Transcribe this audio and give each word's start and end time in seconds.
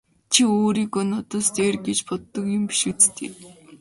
Чи 0.31 0.41
өөрийгөө 0.59 1.03
надаас 1.11 1.47
дээр 1.55 1.75
гэж 1.87 1.99
боддог 2.09 2.45
юм 2.57 2.63
биш 2.69 2.81
биз 2.87 3.05
дээ! 3.15 3.31